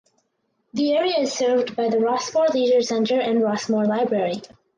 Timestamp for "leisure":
2.55-2.81